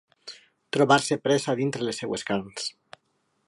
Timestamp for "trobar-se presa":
0.77-1.55